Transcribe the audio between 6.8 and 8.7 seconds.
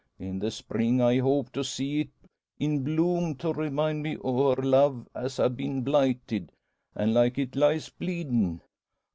an' like it lies bleedin'.